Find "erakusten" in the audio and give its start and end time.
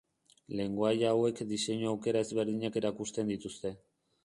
2.83-3.33